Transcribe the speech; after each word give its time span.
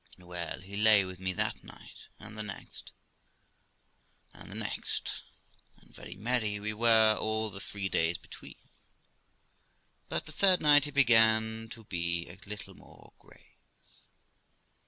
Well, 0.17 0.61
he 0.61 0.77
lay 0.77 1.05
with 1.05 1.19
me 1.19 1.31
that 1.33 1.63
night, 1.63 2.07
and 2.17 2.35
the 2.35 2.41
two 2.41 2.47
next, 2.47 2.93
and 5.77 5.95
very 5.95 6.15
merry 6.15 6.59
we 6.59 6.73
were 6.73 7.15
all 7.19 7.51
the 7.51 7.59
three 7.59 7.87
days 7.87 8.17
between; 8.17 8.57
but 10.09 10.25
the 10.25 10.31
third 10.31 10.59
night 10.59 10.85
he 10.85 10.89
began 10.89 11.69
to 11.73 11.83
be 11.83 12.27
a 12.29 12.39
little 12.47 12.73
more 12.73 13.13
grave. 13.19 13.59